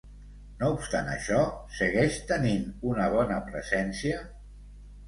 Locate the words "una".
2.95-3.13